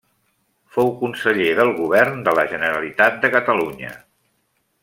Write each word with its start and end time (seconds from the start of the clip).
Fou 0.77 0.89
conseller 1.01 1.51
del 1.59 1.71
govern 1.81 2.25
de 2.29 2.35
la 2.41 2.49
Generalitat 2.57 3.23
de 3.27 3.35
Catalunya. 3.37 3.97